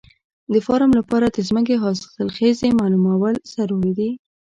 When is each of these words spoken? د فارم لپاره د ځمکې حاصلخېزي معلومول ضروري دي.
د 0.53 0.55
فارم 0.65 0.91
لپاره 0.99 1.25
د 1.29 1.37
ځمکې 1.47 1.75
حاصلخېزي 1.83 2.69
معلومول 2.79 3.33
ضروري 3.53 3.91
دي. 3.99 4.09